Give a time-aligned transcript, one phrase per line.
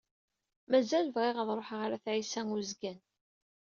[0.71, 2.99] Mazal bɣiɣ ad ṛuḥeɣ ɣer At Ɛisa Uzgan.